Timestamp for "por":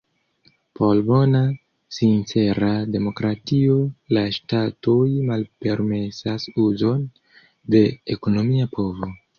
0.77-1.01